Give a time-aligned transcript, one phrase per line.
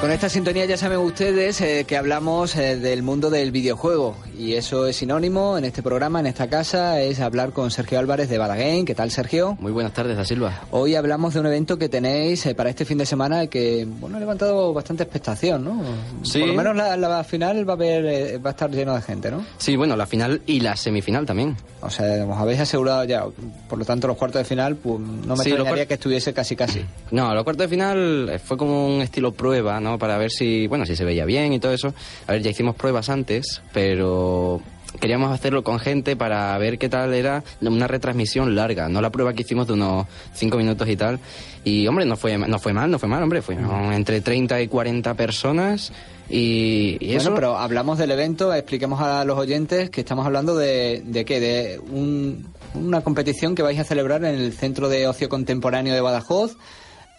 [0.00, 4.52] Con esta sintonía ya saben ustedes eh, que hablamos eh, del mundo del videojuego y
[4.52, 8.38] eso es sinónimo en este programa, en esta casa, es hablar con Sergio Álvarez de
[8.38, 8.84] Badagame.
[8.84, 9.56] ¿Qué tal, Sergio?
[9.58, 10.62] Muy buenas tardes, Da Silva.
[10.70, 14.18] Hoy hablamos de un evento que tenéis eh, para este fin de semana que bueno,
[14.18, 15.82] ha levantado bastante expectación, ¿no?
[16.22, 16.38] Sí.
[16.38, 19.32] Por lo menos la, la final va a, haber, va a estar lleno de gente,
[19.32, 19.44] ¿no?
[19.58, 21.56] Sí, bueno, la final y la semifinal también.
[21.80, 23.24] O sea, os habéis asegurado ya,
[23.68, 26.54] por lo tanto, los cuartos de final, pues no me Sí, extrañaría que estuviese casi
[26.54, 26.84] casi.
[27.10, 29.97] No, los cuartos de final eh, fue como un estilo prueba, ¿no?
[29.98, 31.92] Para ver si, bueno, si se veía bien y todo eso.
[32.26, 34.60] A ver, ya hicimos pruebas antes, pero
[35.00, 39.34] queríamos hacerlo con gente para ver qué tal era una retransmisión larga, no la prueba
[39.34, 41.18] que hicimos de unos cinco minutos y tal.
[41.64, 44.68] Y, hombre, no fue, no fue mal, no fue mal, hombre, fueron entre 30 y
[44.68, 45.92] 40 personas
[46.30, 47.24] y, y eso...
[47.30, 51.40] Bueno, pero hablamos del evento, expliquemos a los oyentes que estamos hablando de, de qué,
[51.40, 56.00] de un- una competición que vais a celebrar en el Centro de Ocio Contemporáneo de
[56.00, 56.56] Badajoz.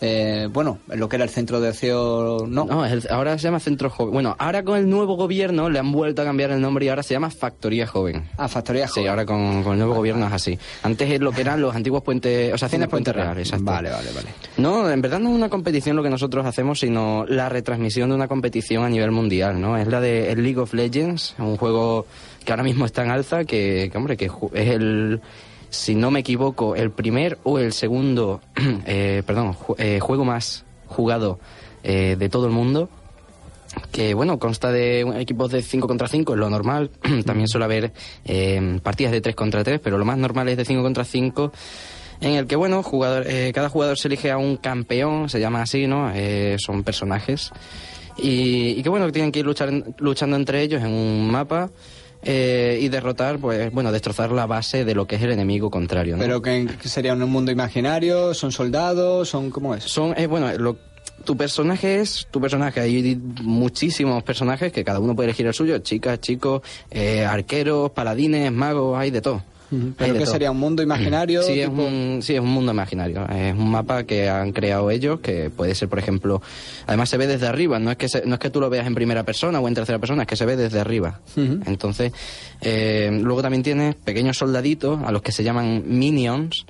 [0.01, 2.45] Eh, bueno, en lo que era el Centro de Ocio...
[2.47, 4.13] No, No, el- ahora se llama Centro Joven.
[4.13, 7.03] Bueno, ahora con el nuevo gobierno le han vuelto a cambiar el nombre y ahora
[7.03, 8.23] se llama Factoría Joven.
[8.37, 9.09] a Factoría Sí, Joven.
[9.09, 10.57] ahora con, con el nuevo gobierno es así.
[10.83, 13.65] Antes es lo que eran los antiguos puentes, o sea, Cines Puente Real, exacto.
[13.65, 14.27] Vale, vale, vale.
[14.55, 18.15] No, en verdad no es una competición lo que nosotros hacemos, sino la retransmisión de
[18.15, 19.77] una competición a nivel mundial, ¿no?
[19.77, 22.05] Es la de el League of Legends, un juego
[22.45, 25.19] que ahora mismo está en alza, que, que, hombre, que es el,
[25.69, 28.41] si no me equivoco, el primer o el segundo,
[28.85, 31.39] eh, perdón, ju- eh, juego más jugado
[31.83, 32.89] eh, de todo el mundo
[33.91, 36.89] que bueno, consta de equipos de 5 contra 5, es lo normal.
[37.25, 37.93] También suele haber
[38.25, 41.53] eh, partidas de 3 contra 3, pero lo más normal es de 5 contra 5,
[42.21, 45.61] en el que, bueno, jugador, eh, cada jugador se elige a un campeón, se llama
[45.61, 46.11] así, ¿no?
[46.15, 47.51] Eh, son personajes.
[48.17, 51.69] Y, y que, bueno, tienen que ir luchar, luchando entre ellos en un mapa.
[52.23, 56.15] Eh, y derrotar, pues, bueno, destrozar la base de lo que es el enemigo contrario,
[56.17, 56.21] ¿no?
[56.23, 59.49] Pero que, que sería un mundo imaginario, son soldados, son...
[59.51, 59.83] ¿Cómo es?
[59.85, 60.77] Son, eh, bueno, lo-
[61.25, 62.79] tu personaje es tu personaje.
[62.79, 65.77] Hay muchísimos personajes que cada uno puede elegir el suyo.
[65.79, 69.43] Chicas, chicos, eh, arqueros, paladines, magos, hay de todo.
[69.97, 70.25] ¿Pero todo.
[70.25, 71.43] sería un mundo imaginario?
[71.43, 73.27] Sí, es tipo- un, sí, es un mundo imaginario.
[73.29, 76.41] Es un mapa que han creado ellos, que puede ser, por ejemplo,
[76.87, 77.77] además se ve desde arriba.
[77.79, 79.73] No es que se- no es que tú lo veas en primera persona o en
[79.75, 81.19] tercera persona, es que se ve desde arriba.
[81.37, 81.59] Ujú.
[81.65, 82.11] Entonces,
[82.61, 86.65] eh, luego también tienes pequeños soldaditos a los que se llaman minions,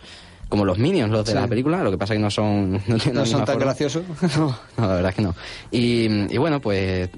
[0.49, 1.37] como los minions, los de Sí.
[1.37, 1.83] la película.
[1.83, 3.65] Lo que pasa es que no son, no No son tan forma.
[3.65, 4.03] graciosos.
[4.37, 5.35] No, no, la verdad es que no.
[5.71, 7.09] Y, y bueno, pues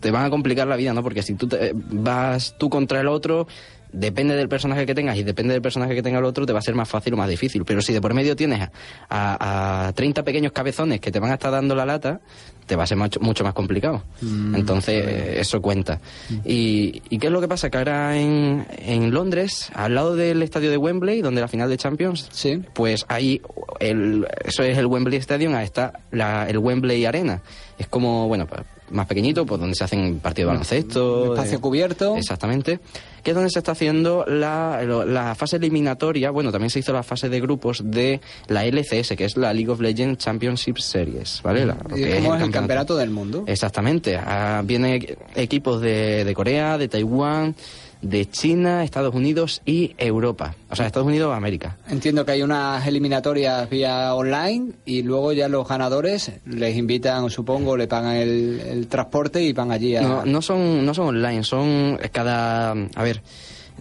[0.00, 1.02] te van a complicar la vida, ¿no?
[1.02, 3.48] Porque si tú te- vas tú contra el otro,
[3.92, 6.58] depende del personaje que tengas y depende del personaje que tenga el otro, te va
[6.58, 7.64] a ser más fácil o más difícil.
[7.64, 8.68] Pero si de por medio tienes
[9.08, 12.20] a, a 30 pequeños cabezones que te van a estar dando la lata,
[12.66, 14.04] te va a ser mucho, mucho más complicado.
[14.20, 15.04] Mm, Entonces,
[15.38, 16.00] eso cuenta.
[16.44, 17.68] Y, ¿Y qué es lo que pasa?
[17.68, 21.76] Que ahora en, en Londres, al lado del estadio de Wembley, donde la final de
[21.76, 22.62] Champions, Sí.
[22.74, 23.42] pues ahí,
[23.80, 27.42] el, eso es el Wembley Stadium, ahí está la, el Wembley Arena.
[27.76, 28.46] Es como, bueno,
[28.90, 31.22] más pequeñito, pues donde se hacen partidos de baloncesto.
[31.24, 32.16] Un espacio de- cubierto.
[32.16, 32.80] Exactamente.
[33.22, 37.02] Que es donde se está haciendo la, la fase eliminatoria, bueno, también se hizo la
[37.02, 41.66] fase de grupos de la LCS, que es la League of Legends Championship Series, ¿vale?
[41.66, 43.44] La- ¿Y que cómo es el campeonato del mundo?
[43.46, 44.16] Exactamente.
[44.16, 47.54] Ah, vienen equ- equipos de, de Corea, de Taiwán,
[48.02, 50.54] de China, Estados Unidos y Europa.
[50.70, 51.76] O sea, Estados Unidos, América.
[51.88, 57.76] Entiendo que hay unas eliminatorias vía online y luego ya los ganadores les invitan, supongo,
[57.76, 60.02] le pagan el, el transporte y van allí a...
[60.02, 62.70] No, no son, no son online, son cada...
[62.72, 63.22] A ver,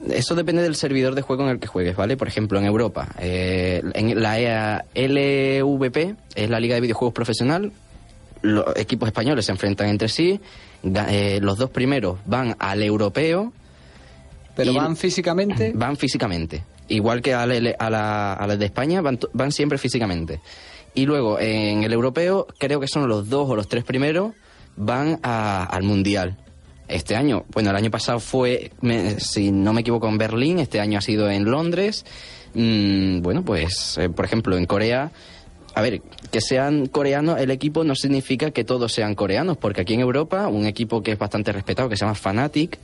[0.09, 2.17] eso depende del servidor de juego en el que juegues, ¿vale?
[2.17, 7.71] Por ejemplo, en Europa, eh, en la EA LVP, es la Liga de Videojuegos Profesional,
[8.41, 10.39] los equipos españoles se enfrentan entre sí,
[10.83, 13.51] eh, los dos primeros van al europeo,
[14.59, 15.71] Pero y- van físicamente...
[15.75, 16.63] Van físicamente.
[16.87, 20.39] Igual que a la, a la, a la de España, van, van siempre físicamente.
[20.95, 24.33] Y luego, en el europeo, creo que son los dos o los tres primeros,
[24.75, 26.37] van a- al Mundial.
[26.87, 30.79] Este año, bueno, el año pasado fue, me- si no me equivoco, en Berlín, este
[30.79, 32.05] año ha sido en Londres.
[32.55, 35.11] Mm, bueno, pues, eh, por ejemplo, en Corea,
[35.73, 36.01] a ver,
[36.31, 40.47] que sean coreanos el equipo no significa que todos sean coreanos, porque aquí en Europa
[40.47, 42.77] un equipo que es bastante respetado, que se llama Fnatic,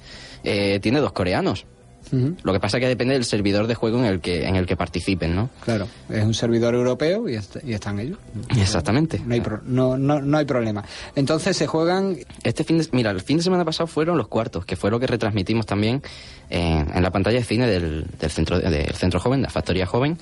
[0.43, 1.65] eh, tiene dos coreanos.
[2.11, 4.65] Lo que pasa es que depende del servidor de juego en el que en el
[4.65, 5.49] que participen, ¿no?
[5.63, 8.17] Claro, es un servidor europeo y, y están ellos.
[8.57, 9.19] Exactamente.
[9.25, 10.83] No hay, no, no, no, hay problema.
[11.15, 12.17] Entonces se juegan...
[12.43, 14.99] Este fin de, mira, el fin de semana pasado fueron los cuartos, que fue lo
[14.99, 16.01] que retransmitimos también
[16.49, 20.17] en, en la pantalla de cine del, del centro, del centro joven, la factoría joven,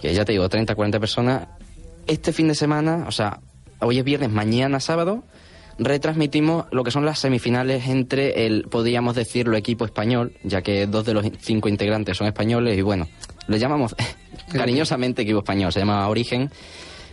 [0.00, 1.48] que ya te digo, 30, 40 personas.
[2.06, 3.40] Este fin de semana, o sea,
[3.80, 5.24] hoy es viernes, mañana sábado,
[5.78, 11.04] retransmitimos lo que son las semifinales entre el, podríamos decirlo, equipo español, ya que dos
[11.04, 13.08] de los cinco integrantes son españoles y bueno,
[13.48, 13.94] le llamamos
[14.52, 16.50] cariñosamente equipo español, se llama Origen.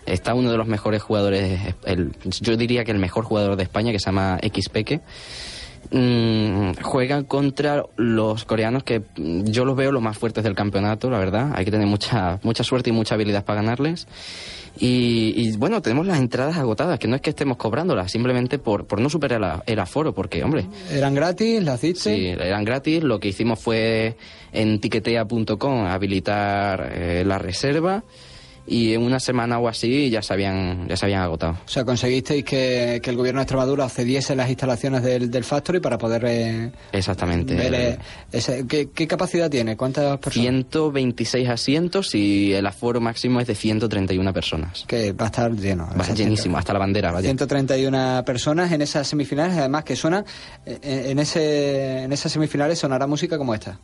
[0.06, 3.92] Está uno de los mejores jugadores, el, yo diría que el mejor jugador de España,
[3.92, 4.70] que se llama X
[5.80, 5.98] Peque.
[5.98, 11.20] Mm, juegan contra los coreanos que yo los veo los más fuertes del campeonato, la
[11.20, 11.52] verdad.
[11.56, 14.08] Hay que tener mucha, mucha suerte y mucha habilidad para ganarles.
[14.82, 19.02] Y, bueno, tenemos las entradas agotadas, que no es que estemos cobrándolas, simplemente por, por
[19.02, 20.68] no superar el aforo, porque, hombre...
[20.92, 21.62] ¿Eran gratis?
[21.62, 22.16] ¿Las hiciste?
[22.16, 23.04] Sí, eran gratis.
[23.04, 24.16] Lo que hicimos fue
[24.54, 28.04] en tiquetea.com habilitar eh, la reserva
[28.70, 31.54] y en una semana o así ya se habían, ya se habían agotado.
[31.66, 35.80] O sea, conseguisteis que, que el gobierno de Extremadura cediese las instalaciones del, del Factory
[35.80, 36.24] para poder...
[36.26, 37.56] Eh, Exactamente.
[37.56, 37.98] Ver, eh,
[38.32, 39.76] ese, ¿qué, ¿qué, capacidad tiene?
[39.76, 40.44] ¿Cuántas personas?
[40.44, 44.86] 126 asientos y el aforo máximo es de 131 personas.
[44.88, 45.88] Que va a estar lleno.
[45.88, 47.12] Va a estar llenísimo, hasta la bandera.
[47.12, 47.26] Vaya.
[47.26, 50.24] 131 personas en esas semifinales, además que suena,
[50.66, 53.80] en, en, ese, en esas semifinales sonará música como esta.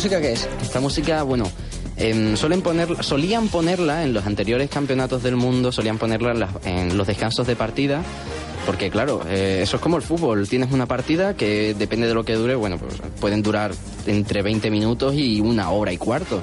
[0.00, 0.48] Música qué es?
[0.62, 1.44] Esta música, bueno,
[1.98, 6.48] eh, suelen poner, solían ponerla en los anteriores campeonatos del mundo, solían ponerla en, la,
[6.64, 8.02] en los descansos de partida.
[8.64, 10.48] Porque claro, eh, eso es como el fútbol.
[10.48, 13.72] Tienes una partida que depende de lo que dure, bueno, pues pueden durar
[14.06, 16.40] entre 20 minutos y una hora y cuarto.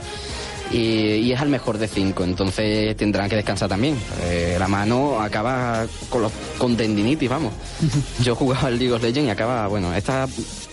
[0.71, 3.97] Y, y, es al mejor de cinco, entonces tendrán que descansar también.
[4.23, 7.53] Eh, la mano acaba con, los, con tendinitis, vamos.
[8.23, 10.27] Yo jugaba al League of Legends y acaba, bueno, esta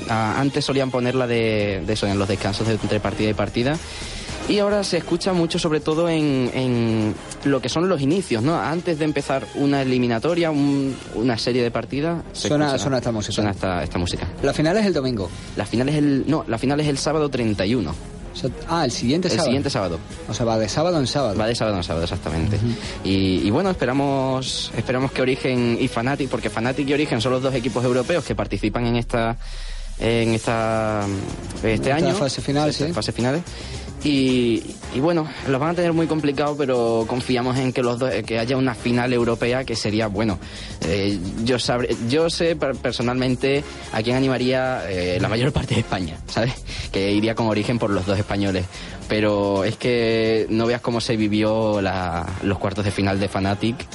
[0.09, 3.79] a, antes solían ponerla de, de, eso en los descansos de, entre partida y partida.
[4.47, 7.15] Y ahora se escucha mucho, sobre todo en, en,
[7.45, 8.61] lo que son los inicios, ¿no?
[8.61, 12.23] Antes de empezar una eliminatoria, un, una serie de partidas.
[12.35, 13.33] Suena, suena, esta música.
[13.33, 14.29] Suena esta, esta música.
[14.43, 15.31] La final es el domingo.
[15.57, 16.25] La final es el.
[16.27, 18.14] No, la final es el sábado 31.
[18.69, 19.47] Ah, el siguiente el sábado.
[19.47, 19.99] El siguiente sábado.
[20.29, 21.37] O sea, va de sábado en sábado.
[21.39, 22.57] Va de sábado en sábado, exactamente.
[22.57, 22.75] Uh -huh.
[23.05, 27.43] y, y, bueno, esperamos esperamos que Origen y Fnatic, porque Fnatic y Origen son los
[27.43, 29.37] dos equipos europeos que participan en esta
[29.99, 31.07] en esta
[31.63, 32.15] este esta año.
[32.15, 32.93] fase final, sí.
[32.93, 33.43] Fase finales.
[34.05, 34.63] Y,
[34.95, 38.39] y, bueno, los van a tener muy complicado, pero confiamos en que los dos, que
[38.39, 40.39] haya una final europea que sería bueno.
[40.83, 46.19] Eh, yo sabré, yo sé personalmente a quién animaría eh, la mayor parte de España,
[46.27, 46.53] ¿sabes?
[46.93, 48.67] Que iría con origen por los dos españoles.
[49.09, 53.87] Pero es que no veas cómo se vivió la, los cuartos de final de Fanatic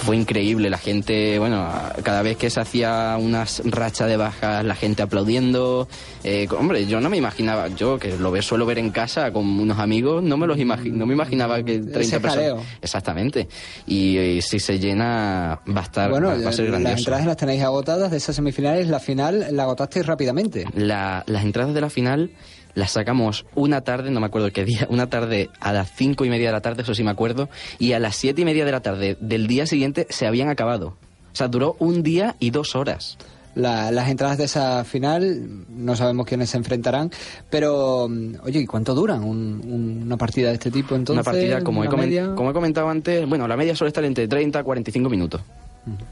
[0.00, 0.70] fue increíble.
[0.70, 1.68] La gente, bueno,
[2.02, 5.88] cada vez que se hacía una racha de bajas, la gente aplaudiendo.
[6.24, 9.46] Eh, hombre, yo no me imaginaba, yo que lo ve, suelo ver en casa con
[9.46, 12.64] unos amigos, no me los imagi no me imaginaba que 30 Ese personas.
[12.82, 13.48] Exactamente.
[13.86, 16.10] Y, y, si se llena, va a estar.
[16.10, 16.90] Bueno, va a ser grandioso.
[16.90, 18.88] las entradas las tenéis agotadas de esas semifinales.
[18.88, 20.66] La final la agotasteis rápidamente.
[20.74, 22.30] La, las entradas de la final
[22.74, 26.30] las sacamos una tarde, no me acuerdo qué día, una tarde a las cinco y
[26.30, 28.72] media de la tarde, eso sí me acuerdo, y a las siete y media de
[28.72, 30.96] la tarde del día siguiente se habían acabado.
[31.32, 33.16] O sea, duró un día y dos horas.
[33.54, 37.10] La, las entradas de esa final, no sabemos quiénes se enfrentarán,
[37.50, 41.26] pero oye, ¿y cuánto duran un, un, una partida de este tipo entonces?
[41.26, 44.28] Una partida, como, he, coment como he comentado antes, bueno, la media suele estar entre
[44.28, 45.40] 30 y 45 minutos.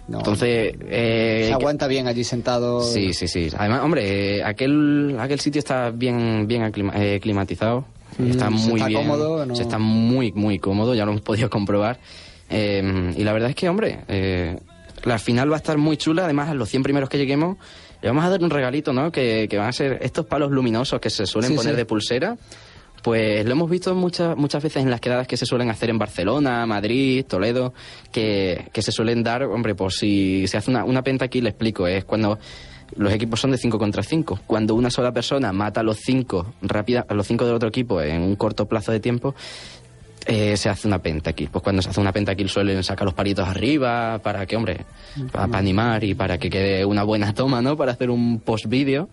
[0.08, 0.75] No, Entonces.
[0.88, 2.80] Eh, se aguanta bien allí sentado.
[2.82, 3.48] Sí, sí, sí.
[3.56, 7.84] Además, hombre, eh, aquel, aquel sitio está bien, bien aclima, eh, climatizado.
[8.16, 9.00] Mm, está muy está bien.
[9.02, 9.54] Cómodo, no...
[9.54, 11.98] Se está muy, muy cómodo, ya lo hemos podido comprobar.
[12.50, 14.58] Eh, y la verdad es que, hombre, eh,
[15.04, 16.25] la final va a estar muy chula.
[16.25, 17.58] Además, a los 100 primeros que lleguemos,
[18.00, 19.12] le vamos a dar un regalito, ¿no?
[19.12, 21.76] Que, que van a ser estos palos luminosos que se suelen Sí, poner sí.
[21.76, 22.37] de pulsera.
[23.02, 25.98] Pues lo hemos visto muchas muchas veces en las quedadas que se suelen hacer en
[25.98, 27.72] Barcelona, Madrid, Toledo,
[28.12, 31.50] que, que se suelen dar, hombre, por si se hace una, una penta aquí, le
[31.50, 32.38] explico, es cuando
[32.96, 34.40] los equipos son de 5 contra 5.
[34.46, 38.00] Cuando una sola persona mata a los 5 rápida, a los cinco del otro equipo
[38.00, 39.34] en un corto plazo de tiempo,
[40.26, 41.48] eh, se hace una pentakill.
[41.50, 44.84] Pues cuando se hace una pentakill suelen sacar los palitos arriba para que, hombre,
[45.32, 47.76] para, para animar y para que quede una buena toma, ¿no?
[47.76, 49.08] Para hacer un post-vídeo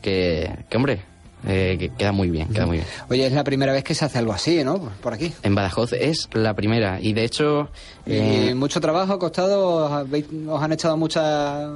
[0.00, 1.00] que, que, hombre,
[1.46, 2.88] eh, que queda muy bien, queda muy bien.
[3.08, 4.78] Oye, es la primera vez que se hace algo así, ¿no?
[5.02, 5.32] Por aquí.
[5.42, 7.68] En Badajoz es la primera y de hecho...
[8.06, 10.04] Y eh, mucho trabajo ha costado,
[10.48, 11.70] os han echado muchas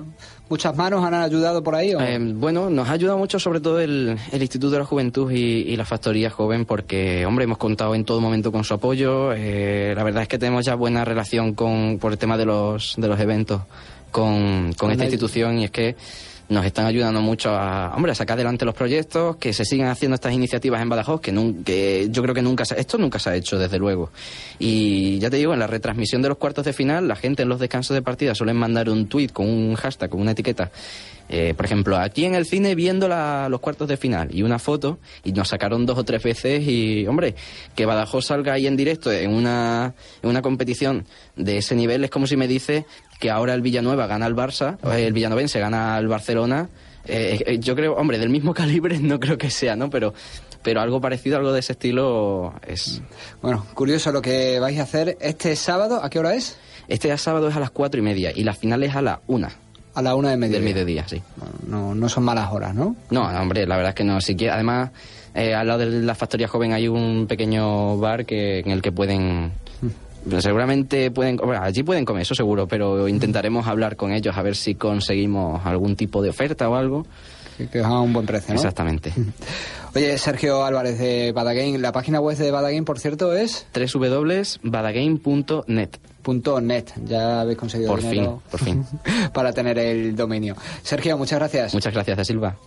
[0.50, 1.94] muchas manos, han ayudado por ahí.
[1.94, 2.00] ¿o?
[2.00, 5.37] Eh, bueno, nos ha ayudado mucho sobre todo el, el Instituto de la Juventud y,
[5.70, 9.32] y la Factoría Joven porque, hombre, hemos contado en todo momento con su apoyo.
[9.34, 12.94] eh, la verdad es que tenemos ya buena relación con, por el tema de los,
[12.96, 13.60] de los eventos
[14.10, 15.96] con, con Con esta el- institución y es que
[16.49, 20.14] nos están ayudando mucho a, hombre, a sacar adelante los proyectos, que se sigan haciendo
[20.14, 23.31] estas iniciativas en Badajoz, que, nun- que yo creo que nunca se, esto nunca se
[23.31, 24.11] ha hecho, desde luego.
[24.59, 27.49] Y ya te digo, en la retransmisión de los cuartos de final, la gente en
[27.50, 30.71] los descansos de partida suelen mandar un tweet con un hashtag, con una etiqueta.
[31.31, 34.59] Eh, por ejemplo, aquí en el cine viendo la- los cuartos de final y una
[34.59, 37.35] foto, y nos sacaron dos o tres veces y, hombre,
[37.75, 41.05] que Badajoz salga ahí en directo en una, en una competición
[41.37, 42.87] de ese nivel es como si me dice
[43.18, 46.68] que ahora el Villanueva gana al Barça, o el Villanovense gana al Barcelona.
[47.06, 49.88] Eh, eh, yo creo, hombre, del mismo calibre no creo que sea, ¿no?
[49.90, 50.12] Pero,
[50.62, 53.00] pero algo parecido, algo de ese estilo es...
[53.42, 56.00] Bueno, curioso lo que vais a hacer este sábado.
[56.02, 56.58] ¿A qué hora es?
[56.88, 59.50] Este sábado es a las cuatro y media y la final es a la una
[59.94, 60.75] A la una de del mediodía.
[60.75, 61.22] mediodía, sí.
[61.66, 62.94] No, no son malas horas, ¿no?
[63.10, 64.20] No, no, hombre, la verdad es que no.
[64.20, 64.90] Si quiere- además,
[65.34, 68.92] eh, al lado de la factoría joven hay un pequeño bar que, en el que
[68.92, 69.52] pueden.
[70.40, 71.37] Seguramente pueden.
[71.37, 75.64] Bueno, allí pueden comer, eso seguro, pero intentaremos hablar con ellos a ver si conseguimos
[75.64, 77.06] algún tipo de oferta o algo.
[77.56, 78.61] Que, que hagan un buen precio, ¿no?
[78.61, 79.12] Exactamente.
[79.94, 85.88] Oye, Sergio Álvarez de Badagain, la página web de Badagain, por cierto, es www.badagame.net.
[86.23, 86.85] punto .net.
[87.06, 88.85] Ya habéis conseguido Por dinero fin, por fin.
[89.32, 90.56] para tener el dominio.
[90.82, 91.73] Sergio, muchas gracias.
[91.75, 92.58] Muchas gracias, Da Silva.